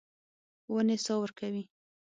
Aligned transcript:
ونې 0.73 0.97
سا 1.05 1.13
ورکوي. 1.21 1.63